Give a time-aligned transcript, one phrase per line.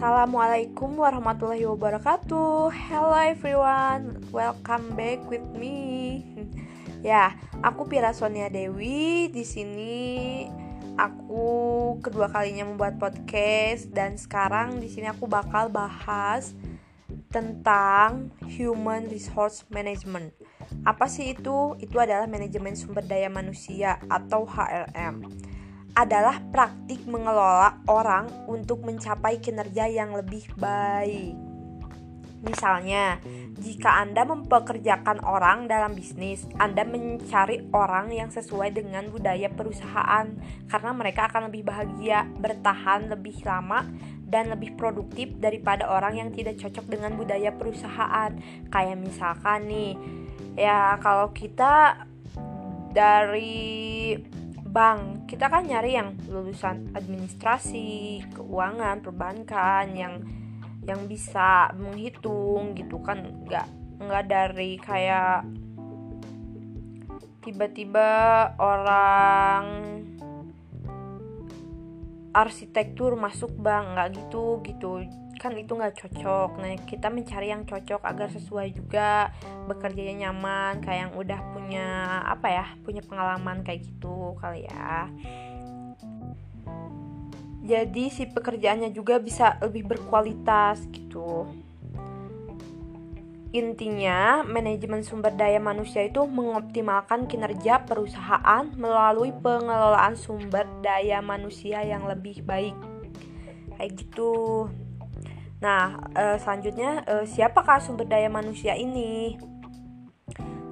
[0.00, 2.72] Assalamualaikum warahmatullahi wabarakatuh.
[2.72, 6.24] Hello everyone, welcome back with me.
[7.04, 9.28] ya, aku Pira Sonia Dewi.
[9.28, 10.48] Di sini
[10.96, 16.56] aku kedua kalinya membuat podcast dan sekarang di sini aku bakal bahas
[17.28, 20.32] tentang human resource management.
[20.88, 21.76] Apa sih itu?
[21.76, 25.28] Itu adalah manajemen sumber daya manusia atau HRM
[25.94, 31.50] adalah praktik mengelola orang untuk mencapai kinerja yang lebih baik.
[32.40, 33.20] Misalnya,
[33.60, 40.24] jika Anda mempekerjakan orang dalam bisnis, Anda mencari orang yang sesuai dengan budaya perusahaan
[40.64, 43.84] karena mereka akan lebih bahagia, bertahan lebih lama,
[44.24, 48.32] dan lebih produktif daripada orang yang tidak cocok dengan budaya perusahaan.
[48.72, 49.92] Kayak misalkan nih,
[50.56, 52.08] ya kalau kita
[52.96, 54.16] dari
[54.70, 55.26] bank.
[55.26, 60.14] Kita kan nyari yang lulusan administrasi keuangan perbankan yang
[60.86, 63.26] yang bisa menghitung gitu kan.
[63.46, 63.66] Nggak
[64.00, 65.44] nggak dari kayak
[67.44, 68.08] tiba-tiba
[68.56, 69.64] orang
[72.30, 75.02] arsitektur masuk bank nggak gitu gitu
[75.40, 79.32] kan itu nggak cocok nah kita mencari yang cocok agar sesuai juga
[79.64, 81.88] bekerjanya nyaman kayak yang udah punya
[82.28, 85.08] apa ya punya pengalaman kayak gitu kali ya
[87.64, 91.48] jadi si pekerjaannya juga bisa lebih berkualitas gitu
[93.50, 102.06] Intinya, manajemen sumber daya manusia itu mengoptimalkan kinerja perusahaan melalui pengelolaan sumber daya manusia yang
[102.06, 102.78] lebih baik.
[103.74, 104.70] Kayak gitu.
[105.60, 109.36] Nah, e, selanjutnya e, siapakah sumber daya manusia ini?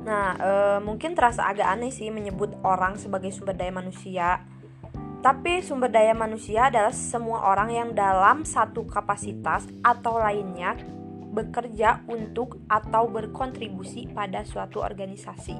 [0.08, 4.40] Nah, e, mungkin terasa agak aneh sih menyebut orang sebagai sumber daya manusia.
[5.20, 10.72] Tapi sumber daya manusia adalah semua orang yang dalam satu kapasitas atau lainnya
[11.28, 15.56] bekerja untuk atau berkontribusi pada suatu organisasi.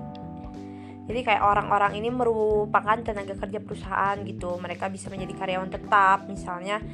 [1.09, 4.61] Jadi kayak orang-orang ini merupakan tenaga kerja perusahaan gitu.
[4.61, 6.85] Mereka bisa menjadi karyawan tetap, misalnya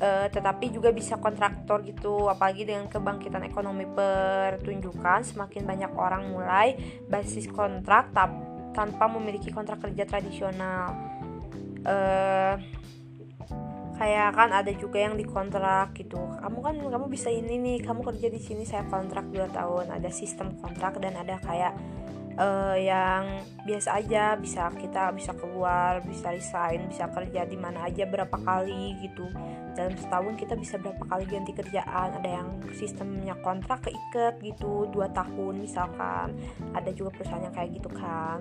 [0.00, 6.74] uh, tetapi juga bisa kontraktor gitu apalagi dengan kebangkitan ekonomi pertunjukan semakin banyak orang mulai
[7.06, 8.10] basis kontrak
[8.72, 10.96] tanpa memiliki kontrak kerja tradisional.
[11.80, 12.56] Uh,
[14.00, 16.16] kayak kan ada juga yang dikontrak gitu.
[16.16, 19.92] Kamu kan kamu bisa ini nih kamu kerja di sini saya kontrak 2 tahun.
[19.92, 21.76] Ada sistem kontrak dan ada kayak
[22.40, 28.08] uh, yang biasa aja bisa kita bisa keluar bisa resign bisa kerja di mana aja
[28.08, 29.28] berapa kali gitu.
[29.76, 32.16] Dalam setahun kita bisa berapa kali ganti kerjaan.
[32.18, 36.34] Ada yang sistemnya kontrak keikat gitu dua tahun misalkan.
[36.72, 38.40] Ada juga perusahaan yang kayak gitu kan.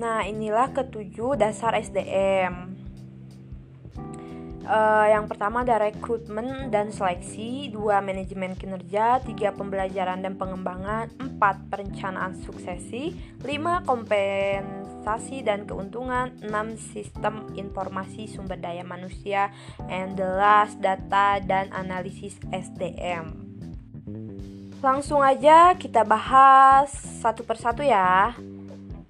[0.00, 2.79] Nah inilah ketujuh dasar SDM
[4.70, 11.66] Uh, yang pertama ada rekrutmen dan seleksi, dua manajemen kinerja, tiga pembelajaran dan pengembangan, empat
[11.66, 19.50] perencanaan suksesi, lima kompensasi dan keuntungan, enam sistem informasi sumber daya manusia,
[19.90, 23.50] and the last data dan analisis SDM.
[24.78, 28.38] Langsung aja kita bahas satu persatu ya.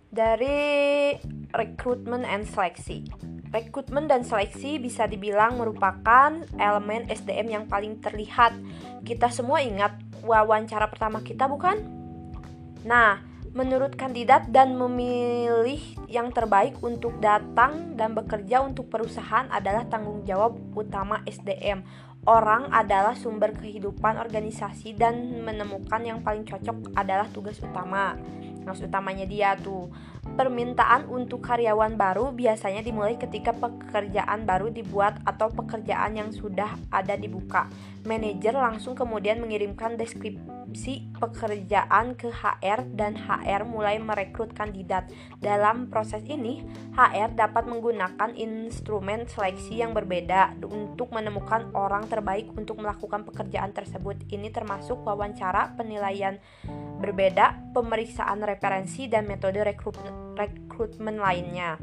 [0.09, 1.21] Dari
[1.53, 3.05] rekrutmen and seleksi.
[3.51, 8.55] Rekrutmen dan seleksi bisa dibilang merupakan elemen SDM yang paling terlihat.
[9.03, 11.83] Kita semua ingat wawancara pertama kita, bukan?
[12.87, 13.19] Nah,
[13.51, 20.55] menurut kandidat dan memilih yang terbaik untuk datang dan bekerja untuk perusahaan adalah tanggung jawab
[20.79, 21.83] utama SDM.
[22.29, 28.15] Orang adalah sumber kehidupan organisasi dan menemukan yang paling cocok adalah tugas utama.
[28.61, 29.89] Tugas utamanya dia tuh
[30.41, 37.13] Permintaan untuk karyawan baru biasanya dimulai ketika pekerjaan baru dibuat atau pekerjaan yang sudah ada
[37.13, 37.69] dibuka.
[38.01, 45.13] Manajer langsung kemudian mengirimkan deskripsi pekerjaan ke HR dan HR mulai merekrut kandidat.
[45.37, 46.65] Dalam proses ini,
[46.97, 54.17] HR dapat menggunakan instrumen seleksi yang berbeda untuk menemukan orang terbaik untuk melakukan pekerjaan tersebut.
[54.33, 56.41] Ini termasuk wawancara, penilaian
[57.05, 61.77] berbeda, pemeriksaan referensi dan metode rekrutmen rekrutmen lainnya.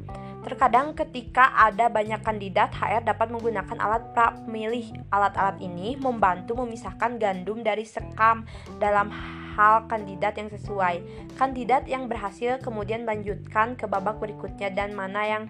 [0.48, 4.96] Terkadang ketika ada banyak kandidat, HR dapat menggunakan alat pemilih.
[5.12, 8.48] Alat-alat ini membantu memisahkan gandum dari sekam
[8.80, 9.12] dalam
[9.60, 11.04] hal kandidat yang sesuai.
[11.36, 15.44] Kandidat yang berhasil kemudian lanjutkan ke babak berikutnya dan mana yang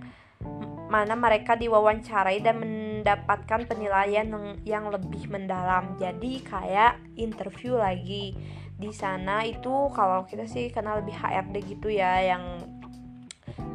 [0.89, 4.25] mana mereka diwawancarai dan mendapatkan penilaian
[4.65, 5.93] yang lebih mendalam.
[6.01, 8.33] Jadi kayak interview lagi.
[8.73, 12.76] Di sana itu kalau kita sih kenal lebih HRD gitu ya yang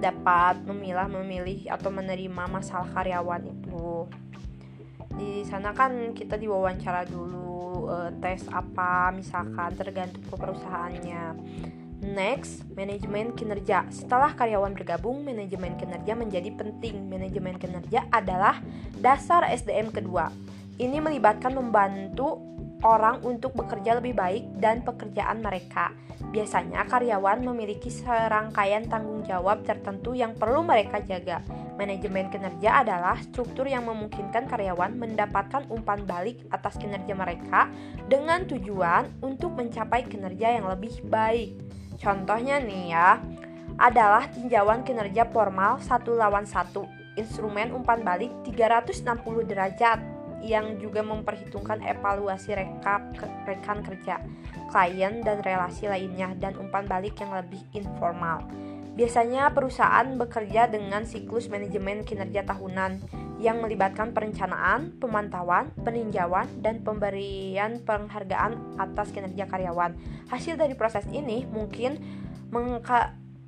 [0.02, 4.10] dapat memilah, memilih atau menerima masalah karyawan itu.
[5.12, 11.36] di sana kan kita diwawancara dulu uh, tes apa misalkan tergantung ke perusahaannya
[12.02, 13.86] Next, manajemen kinerja.
[13.94, 17.06] Setelah karyawan bergabung, manajemen kinerja menjadi penting.
[17.06, 18.58] Manajemen kinerja adalah
[18.98, 20.34] dasar SDM kedua.
[20.82, 22.42] Ini melibatkan membantu
[22.82, 25.94] orang untuk bekerja lebih baik dan pekerjaan mereka.
[26.30, 31.42] Biasanya karyawan memiliki serangkaian tanggung jawab tertentu yang perlu mereka jaga.
[31.78, 37.66] Manajemen kinerja adalah struktur yang memungkinkan karyawan mendapatkan umpan balik atas kinerja mereka
[38.06, 41.58] dengan tujuan untuk mencapai kinerja yang lebih baik.
[41.98, 43.18] Contohnya nih ya,
[43.80, 46.86] adalah tinjauan kinerja formal satu lawan satu,
[47.16, 50.11] instrumen umpan balik 360 derajat
[50.42, 53.14] yang juga memperhitungkan evaluasi rekap
[53.46, 54.18] rekan kerja,
[54.68, 58.44] klien dan relasi lainnya dan umpan balik yang lebih informal.
[58.92, 63.00] Biasanya perusahaan bekerja dengan siklus manajemen kinerja tahunan
[63.40, 69.96] yang melibatkan perencanaan, pemantauan, peninjauan, dan pemberian penghargaan atas kinerja karyawan.
[70.28, 71.96] Hasil dari proses ini mungkin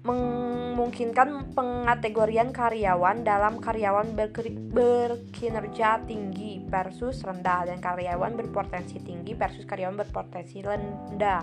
[0.04, 10.04] memungkinkan pengategorian karyawan dalam karyawan berkinerja tinggi versus rendah dan karyawan berpotensi tinggi versus karyawan
[10.04, 11.40] berpotensi rendah.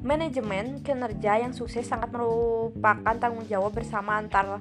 [0.00, 4.56] Manajemen kinerja yang sukses sangat merupakan tanggung jawab bersama antar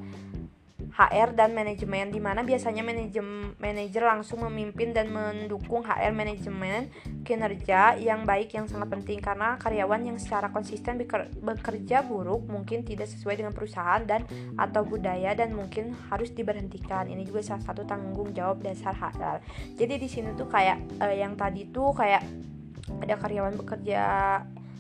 [0.96, 6.88] HR dan manajemen di mana biasanya manajem, manajer langsung memimpin dan mendukung HR manajemen
[7.28, 10.96] kinerja yang baik yang sangat penting karena karyawan yang secara konsisten
[11.44, 14.24] bekerja buruk mungkin tidak sesuai dengan perusahaan dan
[14.56, 17.12] atau budaya dan mungkin harus diberhentikan.
[17.12, 19.44] Ini juga salah satu tanggung jawab dasar HR.
[19.76, 22.24] Jadi di sini tuh kayak eh, yang tadi tuh kayak
[23.04, 24.02] ada karyawan bekerja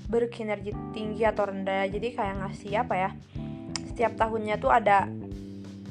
[0.07, 1.91] berkinerja tinggi atau rendah.
[1.91, 3.09] Jadi kayak ngasih apa ya?
[3.91, 5.11] Setiap tahunnya tuh ada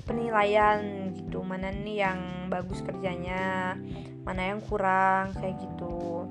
[0.05, 1.41] penilaian gitu.
[1.43, 2.21] Mana nih yang
[2.53, 3.75] bagus kerjanya
[4.25, 6.29] mana yang kurang kayak gitu.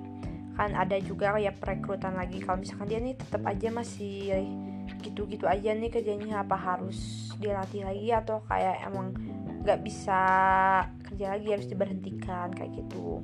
[0.53, 2.41] Kan ada juga kayak perekrutan lagi.
[2.41, 4.33] Kalau misalkan dia nih tetap aja masih
[5.03, 8.09] gitu-gitu aja nih kerjanya apa harus dilatih lagi?
[8.13, 9.17] Atau kayak emang
[9.63, 10.21] nggak bisa
[11.07, 13.23] kerja lagi harus diberhentikan kayak gitu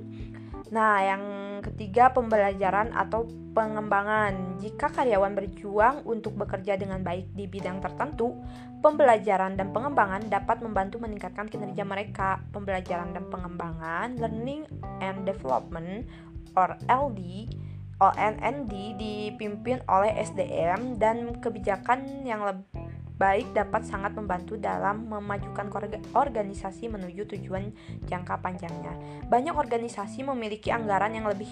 [0.68, 1.24] Nah, yang
[1.64, 3.24] ketiga pembelajaran atau
[3.56, 4.60] pengembangan.
[4.60, 8.36] Jika karyawan berjuang untuk bekerja dengan baik di bidang tertentu,
[8.84, 12.44] pembelajaran dan pengembangan dapat membantu meningkatkan kinerja mereka.
[12.52, 14.68] Pembelajaran dan pengembangan, learning
[15.00, 16.08] and development
[16.56, 17.50] or LD
[18.00, 22.79] ONND dipimpin oleh SDM dan kebijakan yang lebih
[23.20, 25.68] baik dapat sangat membantu dalam memajukan
[26.16, 27.76] organisasi menuju tujuan
[28.08, 28.96] jangka panjangnya.
[29.28, 31.52] Banyak organisasi memiliki anggaran yang lebih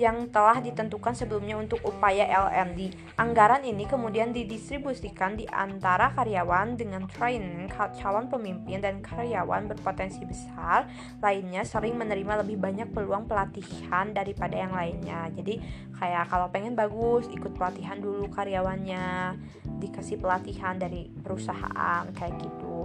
[0.00, 2.96] yang telah ditentukan sebelumnya untuk upaya LND.
[3.20, 7.68] Anggaran ini kemudian didistribusikan di antara karyawan dengan training
[8.00, 10.88] calon pemimpin dan karyawan berpotensi besar
[11.20, 15.28] lainnya sering menerima lebih banyak peluang pelatihan daripada yang lainnya.
[15.36, 15.60] Jadi
[16.00, 19.36] kayak kalau pengen bagus ikut pelatihan dulu karyawannya,
[19.80, 22.84] dikasih pelatihan dari perusahaan kayak gitu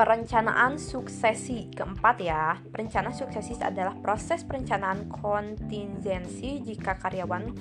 [0.00, 2.56] Perencanaan suksesi keempat ya.
[2.72, 7.52] Perencanaan suksesi adalah proses perencanaan kontingensi jika karyawan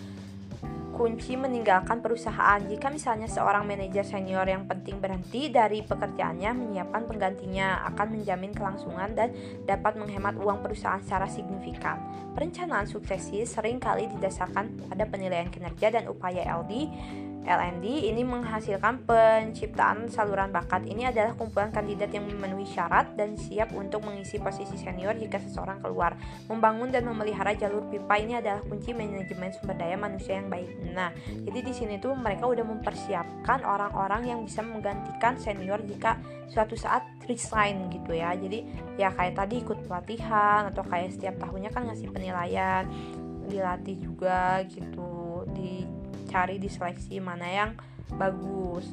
[0.95, 2.63] kunci meninggalkan perusahaan.
[2.63, 9.19] Jika misalnya seorang manajer senior yang penting berhenti dari pekerjaannya, menyiapkan penggantinya akan menjamin kelangsungan
[9.19, 9.35] dan
[9.67, 11.99] dapat menghemat uang perusahaan secara signifikan.
[12.35, 16.87] Perencanaan suksesi sering kali didasarkan pada penilaian kinerja dan upaya LD
[17.47, 20.83] LND ini menghasilkan penciptaan saluran bakat.
[20.83, 25.79] Ini adalah kumpulan kandidat yang memenuhi syarat dan siap untuk mengisi posisi senior jika seseorang
[25.79, 26.19] keluar.
[26.51, 30.69] Membangun dan memelihara jalur pipa ini adalah kunci manajemen sumber daya manusia yang baik.
[30.91, 31.15] Nah,
[31.47, 36.19] jadi di sini tuh mereka udah mempersiapkan orang-orang yang bisa menggantikan senior jika
[36.51, 38.35] suatu saat resign gitu ya.
[38.35, 38.67] Jadi
[38.99, 42.83] ya kayak tadi ikut pelatihan atau kayak setiap tahunnya kan ngasih penilaian,
[43.49, 45.98] dilatih juga gitu di
[46.29, 47.71] cari di seleksi mana yang
[48.13, 48.85] bagus.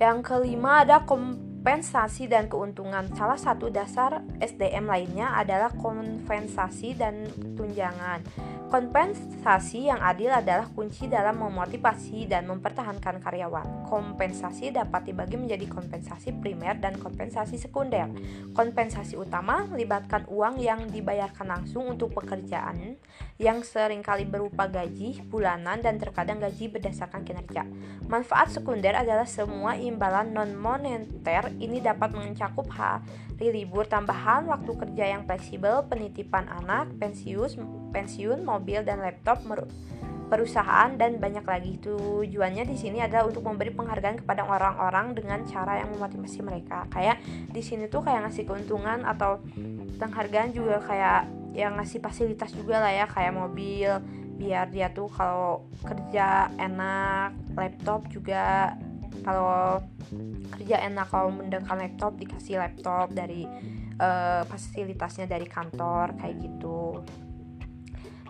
[0.00, 3.12] Yang kelima ada kompensasi dan keuntungan.
[3.12, 8.24] Salah satu dasar SDM lainnya adalah kompensasi dan tunjangan.
[8.70, 13.90] Kompensasi yang adil adalah kunci dalam memotivasi dan mempertahankan karyawan.
[13.90, 18.06] Kompensasi dapat dibagi menjadi kompensasi primer dan kompensasi sekunder.
[18.54, 22.94] Kompensasi utama melibatkan uang yang dibayarkan langsung untuk pekerjaan
[23.42, 27.66] yang sering kali berupa gaji bulanan dan terkadang gaji berdasarkan kinerja.
[28.06, 35.24] Manfaat sekunder adalah semua imbalan non-moneter ini dapat mencakup hari libur tambahan, waktu kerja yang
[35.24, 37.56] fleksibel, penitipan anak, pensiun,
[37.88, 39.40] pensiun, mobil dan laptop
[40.30, 41.72] perusahaan dan banyak lagi.
[41.82, 46.86] Tujuannya di sini adalah untuk memberi penghargaan kepada orang-orang dengan cara yang memotivasi mereka.
[46.92, 47.18] Kayak
[47.50, 49.42] di sini tuh kayak ngasih keuntungan atau
[49.98, 53.90] penghargaan juga kayak yang ngasih fasilitas juga lah ya kayak mobil
[54.38, 58.72] biar dia tuh kalau kerja enak, laptop juga
[59.20, 59.84] kalau
[60.56, 63.44] kerja enak kalau menggunakan laptop dikasih laptop dari
[64.00, 67.04] uh, fasilitasnya dari kantor kayak gitu.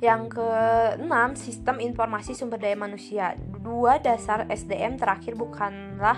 [0.01, 3.37] Yang keenam, sistem informasi sumber daya manusia.
[3.61, 6.17] Dua dasar SDM terakhir bukanlah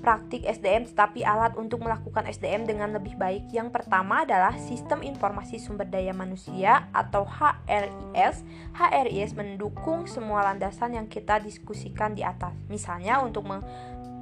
[0.00, 3.52] praktik SDM tetapi alat untuk melakukan SDM dengan lebih baik.
[3.52, 8.42] Yang pertama adalah Sistem Informasi Sumber Daya Manusia atau HRIS.
[8.72, 12.56] HRIS mendukung semua landasan yang kita diskusikan di atas.
[12.72, 13.44] Misalnya untuk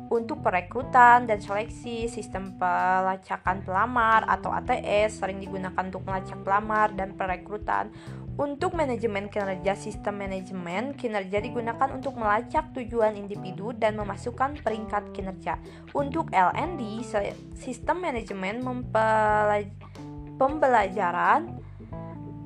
[0.09, 7.13] untuk perekrutan dan seleksi, sistem pelacakan pelamar atau ATS sering digunakan untuk melacak pelamar dan
[7.13, 7.93] perekrutan.
[8.39, 15.59] Untuk manajemen kinerja, sistem manajemen kinerja digunakan untuk melacak tujuan individu dan memasukkan peringkat kinerja.
[15.91, 17.03] Untuk LND,
[17.59, 18.63] sistem manajemen
[20.39, 21.59] pembelajaran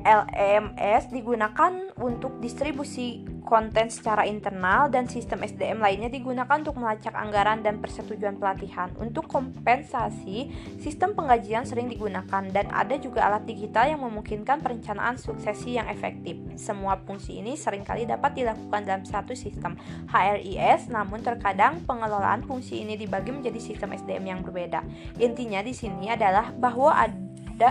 [0.02, 7.60] LMS digunakan untuk distribusi konten secara internal dan sistem SDM lainnya digunakan untuk melacak anggaran
[7.60, 8.88] dan persetujuan pelatihan.
[8.96, 10.48] Untuk kompensasi,
[10.80, 16.38] sistem penggajian sering digunakan dan ada juga alat digital yang memungkinkan perencanaan suksesi yang efektif.
[16.56, 19.76] Semua fungsi ini sering kali dapat dilakukan dalam satu sistem
[20.08, 24.80] HRIS, namun terkadang pengelolaan fungsi ini dibagi menjadi sistem SDM yang berbeda.
[25.20, 27.21] Intinya di sini adalah bahwa ada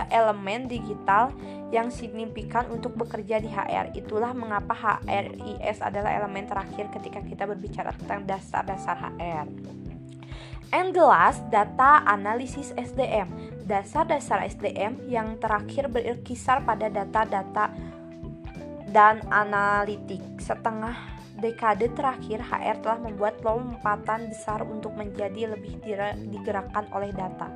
[0.08, 1.34] elemen digital
[1.72, 3.96] yang signifikan untuk bekerja di HR.
[3.96, 9.48] Itulah mengapa HRIS adalah elemen terakhir ketika kita berbicara tentang dasar-dasar HR.
[10.72, 13.28] And the last, data analisis SDM.
[13.68, 17.72] Dasar-dasar SDM yang terakhir berkisar pada data-data
[18.88, 20.20] dan analitik.
[20.40, 20.96] Setengah
[21.40, 25.76] dekade terakhir, HR telah membuat lompatan besar untuk menjadi lebih
[26.32, 27.48] digerakkan oleh data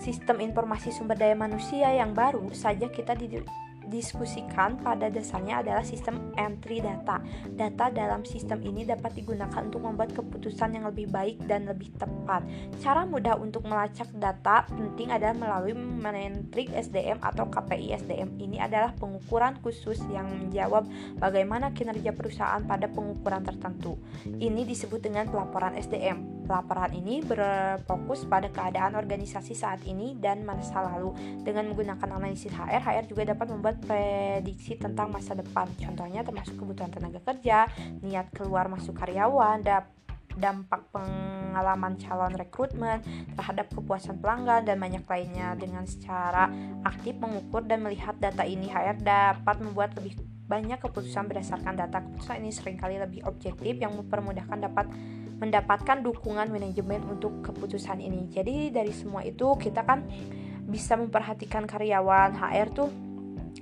[0.00, 3.16] sistem informasi sumber daya manusia yang baru saja kita
[3.86, 7.22] diskusikan pada dasarnya adalah sistem entry data.
[7.54, 12.42] Data dalam sistem ini dapat digunakan untuk membuat keputusan yang lebih baik dan lebih tepat.
[12.82, 18.36] Cara mudah untuk melacak data penting adalah melalui metrik SDM atau KPI SDM.
[18.36, 20.84] Ini adalah pengukuran khusus yang menjawab
[21.22, 23.96] bagaimana kinerja perusahaan pada pengukuran tertentu.
[24.26, 26.35] Ini disebut dengan pelaporan SDM.
[26.46, 31.10] Laporan ini berfokus pada keadaan organisasi saat ini dan masa lalu.
[31.42, 35.66] Dengan menggunakan analisis HR, HR juga dapat membuat prediksi tentang masa depan.
[35.74, 37.66] Contohnya termasuk kebutuhan tenaga kerja,
[38.00, 39.66] niat keluar masuk karyawan,
[40.36, 43.00] dampak pengalaman calon rekrutmen
[43.34, 46.52] terhadap kepuasan pelanggan dan banyak lainnya dengan secara
[46.84, 52.38] aktif mengukur dan melihat data ini HR dapat membuat lebih banyak keputusan berdasarkan data keputusan
[52.38, 54.86] ini sering kali lebih objektif yang mempermudahkan dapat
[55.36, 58.28] mendapatkan dukungan manajemen untuk keputusan ini.
[58.32, 60.04] Jadi dari semua itu kita kan
[60.66, 62.36] bisa memperhatikan karyawan.
[62.36, 62.90] HR tuh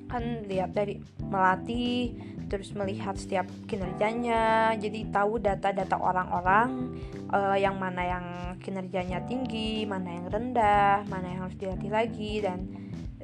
[0.06, 2.14] kan lihat dari melatih
[2.46, 4.74] terus melihat setiap kinerjanya.
[4.78, 6.94] Jadi tahu data-data orang-orang
[7.34, 8.26] uh, yang mana yang
[8.62, 12.58] kinerjanya tinggi mana yang rendah mana yang harus dilatih lagi dan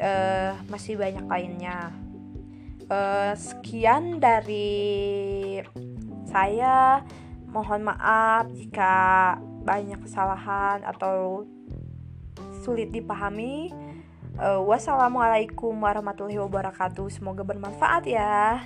[0.02, 1.94] uh, masih banyak lainnya.
[2.90, 5.62] Uh, sekian dari
[6.26, 7.06] saya
[7.50, 9.34] Mohon maaf jika
[9.66, 11.44] banyak kesalahan atau
[12.62, 13.74] sulit dipahami.
[14.40, 17.10] Uh, wassalamualaikum warahmatullahi wabarakatuh.
[17.12, 18.64] Semoga bermanfaat ya.